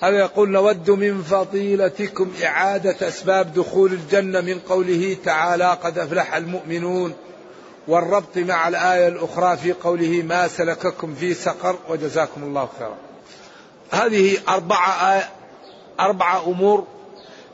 هذا 0.00 0.18
يقول 0.18 0.50
نود 0.50 0.90
من 0.90 1.22
فضيلتكم 1.22 2.32
إعادة 2.44 3.08
أسباب 3.08 3.54
دخول 3.54 3.92
الجنة 3.92 4.40
من 4.40 4.58
قوله 4.58 5.16
تعالى 5.24 5.78
قد 5.82 5.98
أفلح 5.98 6.34
المؤمنون 6.34 7.14
والربط 7.88 8.36
مع 8.38 8.68
الآية 8.68 9.08
الأخرى 9.08 9.56
في 9.56 9.72
قوله 9.72 10.22
ما 10.22 10.48
سلككم 10.48 11.14
في 11.14 11.34
سقر 11.34 11.78
وجزاكم 11.88 12.42
الله 12.42 12.68
خيرا. 12.78 12.96
هذه 13.90 14.38
أربعة 14.48 15.14
آية 15.14 15.28
أربعة 16.00 16.46
أمور 16.46 16.86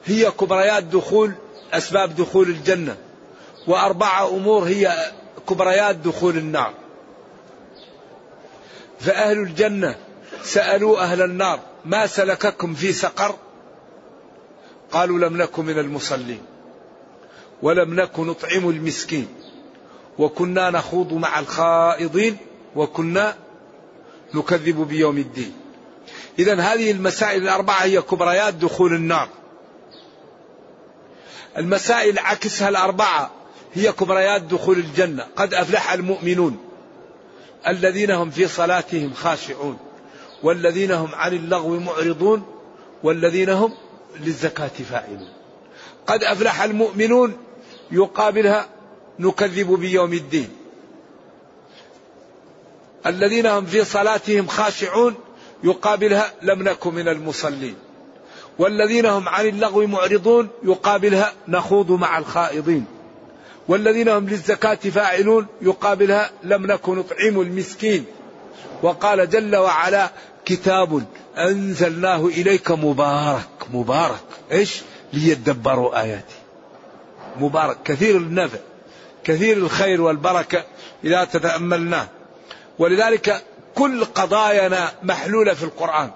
هي 0.05 0.31
كبريات 0.31 0.83
دخول 0.83 1.33
أسباب 1.73 2.17
دخول 2.17 2.49
الجنة 2.49 2.97
وأربعة 3.69 4.29
أمور 4.29 4.63
هي 4.63 5.13
كبريات 5.49 5.97
دخول 5.97 6.37
النار. 6.37 6.73
فأهل 9.01 9.39
الجنة 9.39 9.95
سألوا 10.43 11.01
أهل 11.01 11.23
النار 11.23 11.61
ما 11.85 12.07
سلككم 12.07 12.75
في 12.75 12.93
سقر؟ 12.93 13.35
قالوا 14.93 15.19
لم 15.19 15.37
نكن 15.37 15.65
من 15.65 15.79
المصلين. 15.79 16.43
ولم 17.63 18.01
نكن 18.01 18.27
نطعم 18.27 18.69
المسكين. 18.69 19.29
وكنا 20.19 20.71
نخوض 20.71 21.13
مع 21.13 21.39
الخائضين 21.39 22.37
وكنا 22.77 23.37
نكذب 24.35 24.89
بيوم 24.89 25.19
الدين. 25.19 25.53
إذا 26.39 26.61
هذه 26.61 26.91
المسائل 26.91 27.43
الأربعة 27.43 27.83
هي 27.83 28.03
كبريات 28.03 28.55
دخول 28.55 28.95
النار. 28.95 29.29
المسائل 31.59 32.19
عكسها 32.19 32.69
الأربعة 32.69 33.31
هي 33.75 33.93
كبريات 33.93 34.43
دخول 34.43 34.79
الجنة. 34.79 35.27
قد 35.37 35.55
أفلح 35.55 35.93
المؤمنون 35.93 36.59
الذين 37.69 38.11
هم 38.11 38.31
في 38.31 38.49
صلاتهم 38.49 39.15
خاشعون. 39.15 39.79
والذين 40.43 40.93
هم 40.93 41.15
عن 41.15 41.33
اللغو 41.33 41.79
معرضون 41.79 42.43
والذين 43.03 43.51
هم 43.51 43.75
للزكاة 44.21 44.69
فاعلون. 44.69 45.29
قد 46.07 46.25
أفلح 46.25 46.63
المؤمنون 46.63 47.37
يقابلها 47.91 48.69
نكذب 49.19 49.73
بيوم 49.73 50.13
الدين. 50.13 50.49
الذين 53.07 53.47
هم 53.47 53.67
في 53.67 53.85
صلاتهم 53.85 54.47
خاشعون 54.47 55.15
يقابلها 55.65 56.33
لم 56.43 56.63
نكن 56.63 56.95
من 56.95 57.09
المصلين. 57.09 57.75
والذين 58.59 59.07
هم 59.07 59.29
عن 59.29 59.49
اللغو 59.49 59.87
معرضون 59.87 60.49
يقابلها 60.65 61.33
نخوض 61.49 61.93
مع 61.93 62.19
الخائضين. 62.19 62.85
والذين 63.69 64.09
هم 64.09 64.29
للزكاة 64.29 64.75
فاعلون 64.75 65.47
يقابلها 65.63 66.31
لم 66.43 66.67
نكن 66.67 66.99
نطعم 66.99 67.41
المسكين. 67.41 68.05
وقال 68.83 69.31
جل 69.31 69.57
وعلا 69.57 70.11
كتاب 70.45 71.05
أنزلناه 71.39 72.27
إليك 72.27 72.71
مبارك 72.71 73.49
مبارك. 73.73 74.25
إيش؟ 74.53 74.83
ليدبروا 75.13 76.01
آياته 76.03 76.35
مبارك. 77.41 77.77
كثير 77.85 78.17
النفع 78.17 78.59
كثير 79.25 79.57
الخير 79.57 80.01
والبركة 80.01 80.65
إذا 81.05 81.25
تتأملناه 81.25 82.09
ولذلك 82.79 83.45
كل 83.75 84.05
قضايانا 84.05 84.93
محلولة 85.03 85.55
في 85.55 85.63
القرآن. 85.63 86.11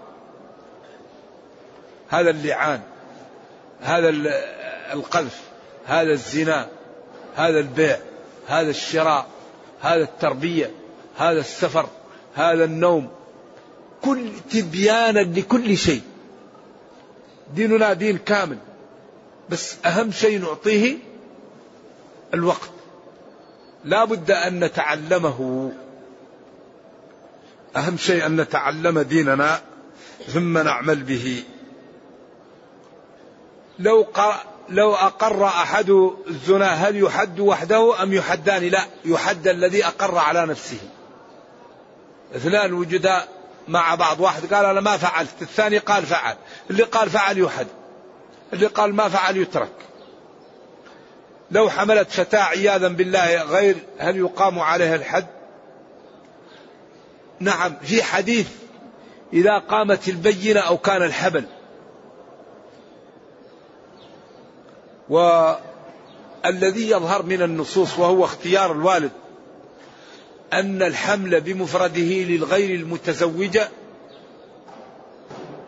هذا 2.08 2.30
اللعان 2.30 2.80
هذا 3.82 4.08
القذف 4.92 5.40
هذا 5.86 6.12
الزنا 6.12 6.68
هذا 7.36 7.58
البيع 7.58 7.98
هذا 8.46 8.70
الشراء 8.70 9.26
هذا 9.80 10.02
التربية 10.02 10.70
هذا 11.16 11.40
السفر 11.40 11.86
هذا 12.34 12.64
النوم 12.64 13.08
كل 14.06 14.30
تبيانا 14.50 15.20
لكل 15.20 15.76
شيء. 15.76 16.02
ديننا 17.54 17.92
دين 17.92 18.18
كامل. 18.18 18.58
بس 19.50 19.76
أهم 19.84 20.10
شيء 20.12 20.40
نعطيه 20.40 20.98
الوقت. 22.34 22.70
لا 23.84 24.04
بد 24.04 24.30
أن 24.30 24.64
نتعلمه. 24.64 25.72
أهم 27.76 27.96
شيء 27.96 28.26
أن 28.26 28.40
نتعلم 28.40 29.00
ديننا 29.00 29.60
ثم 30.26 30.58
نعمل 30.58 31.02
به. 31.02 31.44
لو 33.78 34.06
لو 34.68 34.94
أقر 34.94 35.44
أحد 35.44 35.90
الزنا 36.28 36.66
هل 36.66 36.96
يحد 36.96 37.40
وحده 37.40 38.02
أم 38.02 38.12
يحدان؟ 38.12 38.62
لا 38.62 38.84
يحد 39.04 39.48
الذي 39.48 39.86
أقر 39.86 40.18
على 40.18 40.46
نفسه. 40.46 40.78
اثنان 42.36 42.72
وجدا 42.72 43.28
مع 43.68 43.94
بعض. 43.94 44.20
واحد 44.20 44.54
قال 44.54 44.64
أنا 44.64 44.80
ما 44.80 44.96
فعلت 44.96 45.42
الثاني 45.42 45.78
قال 45.78 46.06
فعل. 46.06 46.36
اللي 46.70 46.82
قال 46.82 47.10
فعل 47.10 47.38
يحد 47.38 47.66
اللي 48.52 48.66
قال 48.66 48.94
ما 48.94 49.08
فعل 49.08 49.36
يترك. 49.36 49.72
لو 51.50 51.70
حملت 51.70 52.10
فتاة 52.10 52.42
عياذا 52.42 52.88
بالله 52.88 53.42
غير 53.42 53.76
هل 53.98 54.16
يقام 54.16 54.58
عليها 54.58 54.94
الحد؟ 54.94 55.26
نعم 57.40 57.76
في 57.82 58.02
حديث 58.02 58.48
إذا 59.32 59.58
قامت 59.58 60.08
البينة 60.08 60.60
أو 60.60 60.78
كان 60.78 61.02
الحبل. 61.02 61.44
الذي 66.44 66.90
يظهر 66.90 67.22
من 67.22 67.42
النصوص 67.42 67.98
وهو 67.98 68.24
اختيار 68.24 68.72
الوالد. 68.72 69.10
أن 70.52 70.82
الحمل 70.82 71.40
بمفرده 71.40 72.00
للغير 72.00 72.74
المتزوجة 72.74 73.68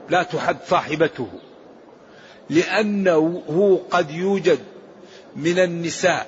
لا 0.08 0.22
تحد 0.22 0.56
صاحبته 0.68 1.28
لأنه 2.50 3.82
قد 3.90 4.10
يوجد 4.10 4.58
من 5.36 5.58
النساء 5.58 6.26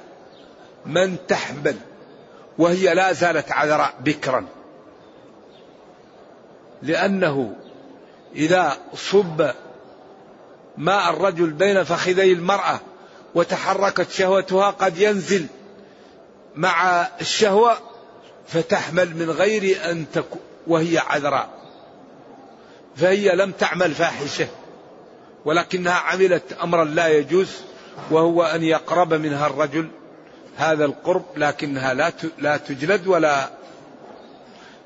من 0.86 1.16
تحمل 1.28 1.76
وهي 2.58 2.94
لا 2.94 3.12
زالت 3.12 3.52
عذراء 3.52 3.94
بكرا. 4.00 4.46
لأنه 6.82 7.56
إذا 8.36 8.76
صب 8.94 9.50
ماء 10.78 11.10
الرجل 11.10 11.50
بين 11.50 11.84
فخذي 11.84 12.32
المرأة 12.32 12.80
وتحركت 13.34 14.10
شهوتها 14.10 14.70
قد 14.70 14.98
ينزل 14.98 15.46
مع 16.56 17.06
الشهوة 17.20 17.89
فتحمل 18.52 19.16
من 19.16 19.30
غير 19.30 19.90
أن 19.90 20.06
تكون 20.12 20.40
وهي 20.66 20.98
عذراء. 20.98 21.60
فهي 22.96 23.36
لم 23.36 23.52
تعمل 23.52 23.94
فاحشة 23.94 24.48
ولكنها 25.44 25.92
عملت 25.92 26.52
أمرا 26.62 26.84
لا 26.84 27.08
يجوز 27.08 27.48
وهو 28.10 28.42
أن 28.42 28.62
يقرب 28.62 29.14
منها 29.14 29.46
الرجل 29.46 29.88
هذا 30.56 30.84
القرب 30.84 31.24
لكنها 31.36 31.94
لا 31.94 32.12
لا 32.38 32.56
تجلد 32.56 33.06
ولا 33.06 33.50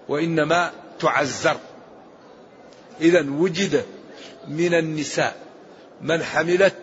وإنما 0.09 0.71
تعزر. 1.01 1.57
إذا 3.01 3.31
وجد 3.31 3.85
من 4.49 4.75
النساء 4.75 5.37
من 6.01 6.23
حملت 6.23 6.77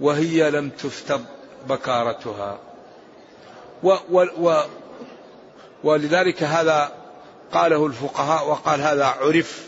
وهي 0.00 0.50
لم 0.50 0.70
تفتض 0.70 1.24
بكارتها. 1.68 2.58
و 3.82 3.96
و 4.10 4.26
و 4.38 4.64
ولذلك 5.84 6.42
هذا 6.42 6.92
قاله 7.52 7.86
الفقهاء 7.86 8.48
وقال 8.48 8.80
هذا 8.80 9.04
عرف 9.04 9.66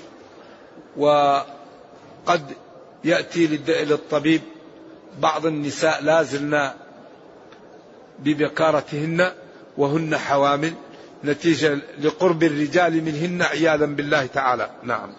وقد 0.96 2.53
يأتي 3.05 3.46
للطبيب 3.66 4.40
بعض 5.18 5.46
النساء 5.46 6.03
لا 6.03 6.22
زلن 6.22 6.70
ببكارتهن 8.18 9.33
وهن 9.77 10.16
حوامل 10.16 10.72
نتيجة 11.25 11.79
لقرب 12.01 12.42
الرجال 12.42 13.05
منهن 13.05 13.42
عياذا 13.42 13.87
بالله 13.87 14.27
تعالى. 14.27 14.70
نعم. 14.83 15.12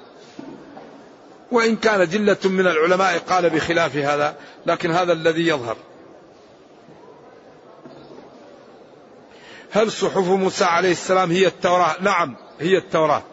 وإن 1.52 1.76
كان 1.76 2.10
جلة 2.10 2.38
من 2.46 2.68
العلماء 2.68 3.18
قال 3.18 3.50
بخلاف 3.50 3.96
هذا 3.96 4.36
لكن 4.66 4.92
هذا 4.92 5.14
الذي 5.14 5.48
يظهر. 5.48 5.78
هل 9.74 9.92
صحف 9.92 10.28
موسى 10.28 10.66
عليه 10.66 10.92
السلام 10.92 11.32
هي 11.32 11.48
التوراة؟ 11.48 11.96
نعم 12.02 12.36
هي 12.60 12.78
التوراة. 12.78 13.24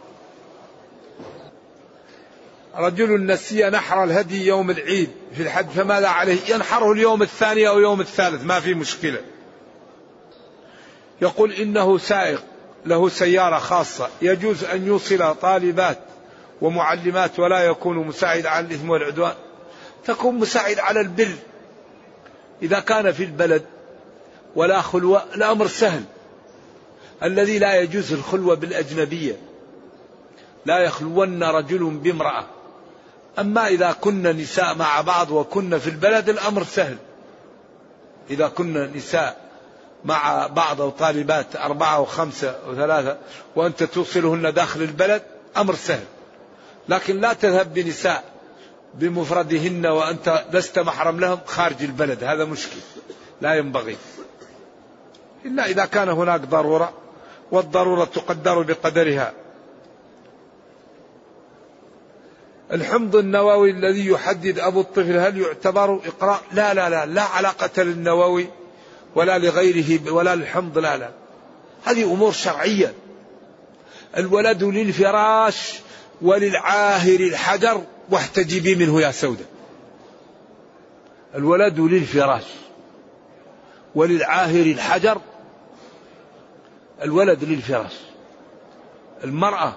رجل 2.75 3.27
نسي 3.27 3.71
نحر 3.71 4.05
الهدي 4.05 4.47
يوم 4.47 4.71
العيد 4.71 5.11
في 5.37 5.43
الحج 5.43 5.69
فماذا 5.69 6.09
عليه؟ 6.09 6.39
ينحره 6.49 6.93
اليوم 6.93 7.23
الثاني 7.23 7.69
أو 7.69 7.79
يوم 7.79 8.01
الثالث 8.01 8.45
ما 8.45 8.61
في 8.61 8.75
مشكلة. 8.75 9.21
يقول 11.23 11.53
إنه 11.53 11.99
سائق 11.99 12.43
له 12.87 13.09
سيارة 13.09 13.59
خاصة 13.59 14.09
يجوز 14.23 14.65
أن 14.65 14.87
يوصل 14.87 15.35
طالبات 15.35 15.99
ومعلمات 16.61 17.39
ولا 17.39 17.61
يكون 17.61 17.97
مساعد 17.97 18.47
على 18.47 18.67
الإثم 18.67 18.91
والعدوان. 18.91 19.35
تكون 20.05 20.35
مساعد 20.35 20.79
على 20.79 21.01
البر. 21.01 21.35
إذا 22.63 22.81
كان 22.81 23.13
في 23.13 23.25
البلد 23.25 23.65
ولا 24.57 24.81
خلوة 24.81 25.25
الأمر 25.35 25.67
سهل. 25.67 26.05
الذي 27.23 27.59
لا 27.59 27.81
يجوز 27.81 28.13
الخلوة 28.13 28.55
بالأجنبية. 28.55 29.37
لا 30.67 30.79
يخلون 30.79 31.43
رجل 31.43 31.91
بامرأة. 31.91 32.45
أما 33.39 33.67
إذا 33.67 33.93
كنا 33.93 34.33
نساء 34.33 34.75
مع 34.75 35.01
بعض 35.01 35.31
وكنا 35.31 35.79
في 35.79 35.91
البلد 35.91 36.29
الأمر 36.29 36.65
سهل. 36.65 36.97
إذا 38.31 38.49
كنا 38.49 38.87
نساء 38.87 39.51
مع 40.05 40.47
بعض 40.47 40.81
أو 40.81 40.91
طالبات 40.91 41.57
أربعة 41.57 41.97
أو 41.97 42.05
خمسة 42.05 42.51
أو 42.67 42.75
ثلاثة 42.75 43.19
وأنت 43.57 43.83
توصلهن 43.83 44.55
داخل 44.55 44.83
البلد 44.83 45.23
أمر 45.57 45.75
سهل. 45.75 46.05
لكن 46.89 47.21
لا 47.21 47.33
تذهب 47.33 47.75
بنساء 47.75 48.25
بمفردهن 48.95 49.87
وأنت 49.87 50.45
لست 50.53 50.79
محرم 50.79 51.21
لهم 51.21 51.39
خارج 51.47 51.83
البلد. 51.83 52.25
هذا 52.25 52.45
مشكل. 52.45 52.79
لا 53.41 53.55
ينبغي. 53.55 53.97
إلا 55.45 55.67
إذا 55.67 55.85
كان 55.85 56.09
هناك 56.09 56.41
ضرورة. 56.41 56.93
والضرورة 57.53 58.05
تقدر 58.05 58.63
بقدرها. 58.63 59.33
الحمض 62.73 63.17
النووي 63.17 63.71
الذي 63.71 64.07
يحدد 64.07 64.59
أبو 64.59 64.81
الطفل 64.81 65.17
هل 65.17 65.41
يعتبر 65.41 66.01
إقراء؟ 66.07 66.41
لا 66.53 66.75
لا 66.75 66.91
لا 66.91 67.07
لا 67.07 67.23
علاقة 67.23 67.83
للنووي 67.83 68.47
ولا 69.15 69.39
لغيره 69.39 70.13
ولا 70.13 70.35
للحمض 70.37 70.79
لا 70.79 70.97
لا. 70.97 71.11
هذه 71.85 72.05
أمور 72.05 72.33
شرعية. 72.33 72.95
الولد 74.17 74.65
للفراش 74.65 75.81
وللعاهر 76.23 77.21
الحجر 77.21 77.83
واحتجبي 78.11 78.75
منه 78.75 79.01
يا 79.01 79.11
سودة. 79.11 79.45
الولد 81.35 81.81
للفراش 81.81 82.45
وللعاهر 83.95 84.67
الحجر 84.67 85.21
الولد 87.03 87.45
للفراش. 87.45 87.93
المرأة 89.25 89.75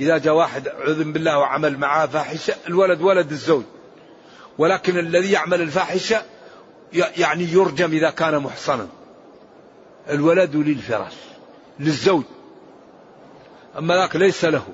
إذا 0.00 0.18
جاء 0.18 0.34
واحد 0.34 0.68
عذن 0.68 1.12
بالله 1.12 1.38
وعمل 1.38 1.78
معاه 1.78 2.06
فاحشة 2.06 2.54
الولد 2.68 3.00
ولد 3.00 3.30
الزوج. 3.30 3.64
ولكن 4.58 4.98
الذي 4.98 5.32
يعمل 5.32 5.60
الفاحشة 5.60 6.22
يعني 6.92 7.44
يرجم 7.44 7.92
إذا 7.92 8.10
كان 8.10 8.38
محصنا. 8.38 8.86
الولد 10.10 10.56
للفراش 10.56 11.14
للزوج. 11.80 12.24
أما 13.78 13.94
ذاك 13.94 14.16
ليس 14.16 14.44
له. 14.44 14.66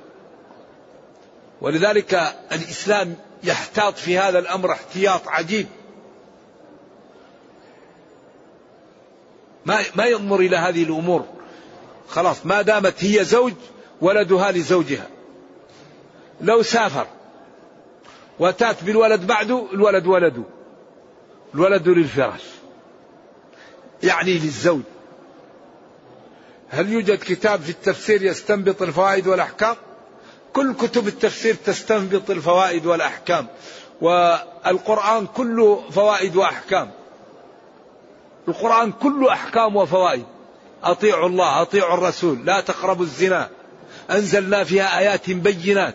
ولذلك 1.61 2.15
الإسلام 2.53 3.17
يحتاط 3.45 3.99
في 3.99 4.19
هذا 4.19 4.39
الأمر 4.39 4.73
احتياط 4.73 5.29
عجيب. 5.29 5.67
ما 9.67 9.79
ما 9.95 10.05
ينظر 10.05 10.41
إلى 10.41 10.57
هذه 10.57 10.83
الأمور. 10.83 11.25
خلاص 12.09 12.47
ما 12.47 12.63
دامت 12.63 13.05
هي 13.05 13.25
زوج 13.25 13.53
ولدها 14.01 14.53
لزوجها. 14.53 15.09
لو 16.41 16.63
سافر 16.63 17.07
وتأت 18.39 18.85
بالولد 18.85 19.27
بعده 19.27 19.67
الولد 19.73 20.07
ولده 20.07 20.43
الولد 21.55 21.89
للفراش. 21.89 22.43
يعني 24.03 24.39
للزوج. 24.39 24.83
هل 26.69 26.93
يوجد 26.93 27.19
كتاب 27.19 27.61
في 27.61 27.71
التفسير 27.71 28.23
يستنبط 28.23 28.83
الفوائد 28.83 29.27
والأحكام؟ 29.27 29.77
كل 30.53 30.75
كتب 30.75 31.09
التفسير 31.09 31.55
تستنبط 31.55 32.31
الفوائد 32.31 32.87
والأحكام. 32.87 33.47
والقرآن 34.01 35.27
كله 35.27 35.91
فوائد 35.91 36.37
وأحكام. 36.37 36.91
القرآن 38.49 38.93
كله 38.93 39.33
أحكام 39.33 39.77
وفوائد. 39.77 40.25
أطيعوا 40.85 41.29
الله 41.29 41.63
أطيعوا 41.63 41.95
الرسول 41.95 42.47
لا 42.47 42.61
تقربوا 42.61 43.05
الزنا. 43.05 43.49
أنزلنا 44.11 44.65
فيها 44.65 44.99
آيات 44.99 45.31
بينات. 45.31 45.95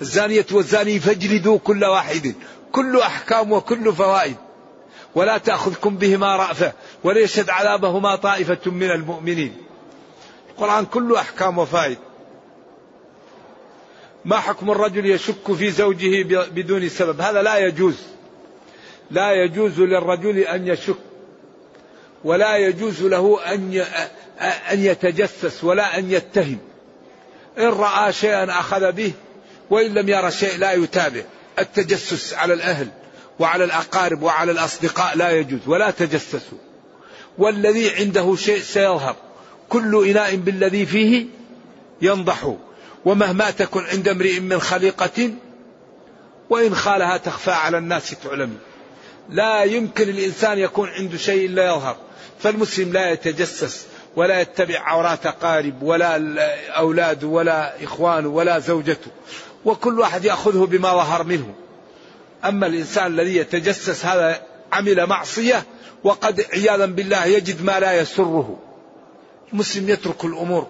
الزانية 0.00 0.46
والزاني 0.52 1.00
فاجلدوا 1.00 1.58
كل 1.58 1.84
واحد. 1.84 2.34
كل 2.72 3.00
أحكام 3.00 3.52
وكل 3.52 3.92
فوائد. 3.92 4.36
ولا 5.14 5.38
تأخذكم 5.38 5.96
بهما 5.96 6.36
رأفة 6.36 6.72
وليشهد 7.04 7.50
عذابهما 7.50 8.16
طائفة 8.16 8.70
من 8.70 8.90
المؤمنين. 8.90 9.56
القرآن 10.50 10.86
كله 10.86 11.20
أحكام 11.20 11.58
وفائد 11.58 11.98
ما 14.24 14.36
حكم 14.36 14.70
الرجل 14.70 15.06
يشك 15.06 15.52
في 15.52 15.70
زوجه 15.70 16.22
بدون 16.50 16.88
سبب؟ 16.88 17.20
هذا 17.20 17.42
لا 17.42 17.58
يجوز. 17.58 17.96
لا 19.10 19.32
يجوز 19.32 19.80
للرجل 19.80 20.38
أن 20.38 20.68
يشك. 20.68 21.07
ولا 22.24 22.56
يجوز 22.56 23.02
له 23.02 23.38
أن 23.46 23.84
أن 24.72 24.84
يتجسس 24.84 25.64
ولا 25.64 25.98
أن 25.98 26.10
يتهم. 26.10 26.58
إن 27.58 27.68
رأى 27.68 28.12
شيئا 28.12 28.50
أخذ 28.50 28.92
به 28.92 29.12
وإن 29.70 29.94
لم 29.94 30.08
يرى 30.08 30.30
شيء 30.30 30.58
لا 30.58 30.72
يتابع. 30.72 31.22
التجسس 31.58 32.34
على 32.34 32.54
الأهل 32.54 32.88
وعلى 33.38 33.64
الأقارب 33.64 34.22
وعلى 34.22 34.52
الأصدقاء 34.52 35.16
لا 35.16 35.30
يجوز 35.30 35.60
ولا 35.66 35.90
تجسسوا. 35.90 36.58
والذي 37.38 37.90
عنده 37.90 38.36
شيء 38.36 38.60
سيظهر. 38.60 39.16
كل 39.68 40.08
إناء 40.08 40.36
بالذي 40.36 40.86
فيه 40.86 41.26
ينضح. 42.02 42.54
ومهما 43.04 43.50
تكن 43.50 43.84
عند 43.84 44.08
امرئ 44.08 44.40
من 44.40 44.60
خليقة 44.60 45.30
وإن 46.50 46.74
خالها 46.74 47.16
تخفى 47.16 47.50
على 47.50 47.78
الناس 47.78 48.10
تعلم. 48.10 48.58
لا 49.28 49.62
يمكن 49.62 50.08
الإنسان 50.08 50.58
يكون 50.58 50.88
عنده 50.88 51.18
شيء 51.18 51.46
إلا 51.46 51.66
يظهر. 51.66 51.96
فالمسلم 52.38 52.92
لا 52.92 53.10
يتجسس 53.10 53.86
ولا 54.16 54.40
يتبع 54.40 54.80
عورات 54.80 55.26
أقارب 55.26 55.82
ولا 55.82 56.18
أولاده 56.78 57.26
ولا 57.26 57.84
إخوانه 57.84 58.28
ولا 58.28 58.58
زوجته. 58.58 59.10
وكل 59.64 60.00
واحد 60.00 60.24
يأخذه 60.24 60.66
بما 60.66 60.88
ظهر 60.88 61.24
منه. 61.24 61.54
أما 62.44 62.66
الإنسان 62.66 63.06
الذي 63.06 63.36
يتجسس 63.36 64.06
هذا 64.06 64.42
عمل 64.72 65.06
معصية 65.06 65.62
وقد 66.04 66.46
عياذا 66.52 66.86
بالله 66.86 67.24
يجد 67.24 67.62
ما 67.62 67.80
لا 67.80 68.00
يسره. 68.00 68.58
المسلم 69.52 69.88
يترك 69.88 70.24
الأمور. 70.24 70.66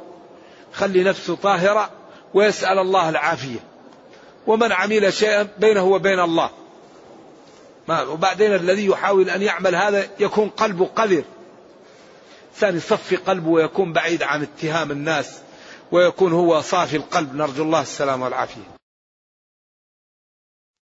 خلي 0.73 1.05
نفسه 1.05 1.37
طاهرة 1.37 1.91
ويسأل 2.35 2.79
الله 2.79 3.09
العافية. 3.09 3.59
ومن 4.47 4.73
عمل 4.73 5.13
شيئا 5.13 5.49
بينه 5.59 5.85
وبين 5.85 6.21
الله. 6.21 6.51
وبعدين 7.91 8.55
الذي 8.55 8.87
يحاول 8.87 9.31
أن 9.31 9.43
يعمل 9.43 9.75
هذا 9.75 10.07
يكون 10.21 10.49
قلبه 10.49 10.87
قذر. 10.87 11.25
إنسان 12.55 12.77
يصفي 12.77 13.17
قلبه 13.17 13.49
ويكون 13.49 13.93
بعيد 13.93 14.23
عن 14.23 14.43
اتهام 14.43 14.91
الناس 14.91 15.39
ويكون 15.93 16.33
هو 16.33 16.61
صافي 16.61 16.97
القلب. 16.97 17.37
نرجو 17.37 17.63
الله 17.63 17.83
السلامة 17.83 18.25
والعافية. 18.25 18.78